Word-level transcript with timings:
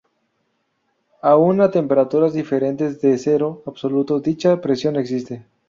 Aún 1.21 1.61
a 1.61 1.69
temperaturas 1.69 2.33
diferentes 2.33 2.99
de 3.01 3.19
cero 3.19 3.61
absoluto, 3.67 4.19
dicha 4.19 4.59
presión 4.59 4.95
existe. 4.95 5.45